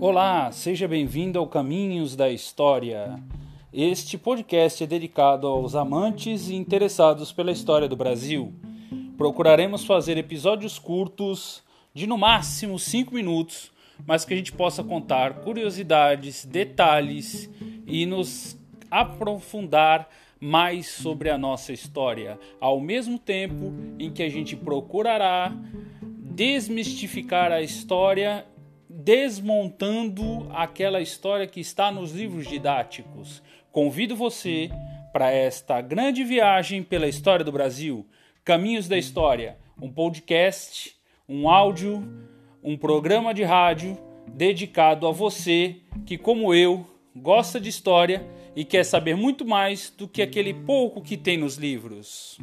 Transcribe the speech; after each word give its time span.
Olá, 0.00 0.52
seja 0.52 0.86
bem-vindo 0.86 1.40
ao 1.40 1.48
Caminhos 1.48 2.14
da 2.14 2.30
História. 2.30 3.20
Este 3.72 4.16
podcast 4.16 4.84
é 4.84 4.86
dedicado 4.86 5.48
aos 5.48 5.74
amantes 5.74 6.48
e 6.48 6.54
interessados 6.54 7.32
pela 7.32 7.50
história 7.50 7.88
do 7.88 7.96
Brasil. 7.96 8.54
Procuraremos 9.16 9.84
fazer 9.84 10.16
episódios 10.16 10.78
curtos, 10.78 11.64
de 11.92 12.06
no 12.06 12.16
máximo 12.16 12.78
5 12.78 13.12
minutos, 13.12 13.72
mas 14.06 14.24
que 14.24 14.32
a 14.32 14.36
gente 14.36 14.52
possa 14.52 14.84
contar 14.84 15.40
curiosidades, 15.40 16.44
detalhes 16.44 17.50
e 17.84 18.06
nos 18.06 18.56
aprofundar 18.88 20.08
mais 20.38 20.86
sobre 20.86 21.28
a 21.28 21.36
nossa 21.36 21.72
história, 21.72 22.38
ao 22.60 22.80
mesmo 22.80 23.18
tempo 23.18 23.72
em 23.98 24.12
que 24.12 24.22
a 24.22 24.28
gente 24.28 24.54
procurará 24.54 25.52
desmistificar 26.00 27.50
a 27.50 27.60
história 27.60 28.46
desmontando 28.88 30.48
aquela 30.52 31.00
história 31.00 31.46
que 31.46 31.60
está 31.60 31.90
nos 31.92 32.12
livros 32.12 32.46
didáticos. 32.46 33.42
Convido 33.70 34.16
você 34.16 34.70
para 35.12 35.30
esta 35.30 35.80
grande 35.80 36.24
viagem 36.24 36.82
pela 36.82 37.06
história 37.06 37.44
do 37.44 37.52
Brasil, 37.52 38.06
Caminhos 38.44 38.88
da 38.88 38.96
História, 38.96 39.58
um 39.80 39.90
podcast, 39.90 40.96
um 41.28 41.48
áudio, 41.48 42.02
um 42.62 42.76
programa 42.76 43.34
de 43.34 43.44
rádio 43.44 43.98
dedicado 44.26 45.06
a 45.06 45.12
você 45.12 45.76
que, 46.06 46.16
como 46.16 46.54
eu, 46.54 46.86
gosta 47.14 47.60
de 47.60 47.68
história 47.68 48.26
e 48.56 48.64
quer 48.64 48.84
saber 48.84 49.16
muito 49.16 49.46
mais 49.46 49.90
do 49.90 50.08
que 50.08 50.22
aquele 50.22 50.54
pouco 50.54 51.02
que 51.02 51.16
tem 51.16 51.36
nos 51.36 51.56
livros. 51.56 52.38